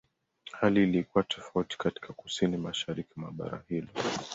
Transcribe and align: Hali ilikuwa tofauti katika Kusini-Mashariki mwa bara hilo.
Hali 0.51 0.83
ilikuwa 0.83 1.23
tofauti 1.23 1.77
katika 1.77 2.13
Kusini-Mashariki 2.13 3.09
mwa 3.15 3.31
bara 3.31 3.63
hilo. 3.67 3.87